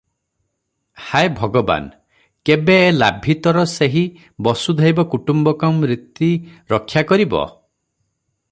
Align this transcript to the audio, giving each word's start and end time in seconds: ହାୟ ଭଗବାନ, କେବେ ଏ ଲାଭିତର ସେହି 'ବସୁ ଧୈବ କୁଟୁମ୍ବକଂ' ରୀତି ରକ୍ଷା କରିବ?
ହାୟ 1.09 1.27
ଭଗବାନ, 1.41 1.91
କେବେ 2.49 2.77
ଏ 2.85 2.87
ଲାଭିତର 3.01 3.67
ସେହି 3.73 4.03
'ବସୁ 4.47 4.75
ଧୈବ 4.81 5.05
କୁଟୁମ୍ବକଂ' 5.13 5.81
ରୀତି 5.93 6.31
ରକ୍ଷା 6.75 7.05
କରିବ? 7.13 7.47